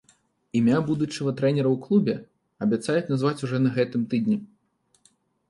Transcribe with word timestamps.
Імя 0.59 0.77
будучага 0.87 1.33
трэнера 1.41 1.69
ў 1.75 1.77
клубе 1.83 2.15
абяцаюць 2.67 3.11
назваць 3.15 3.43
ужо 3.49 3.57
на 3.67 3.77
гэтым 3.79 4.01
тыдні. 4.15 4.37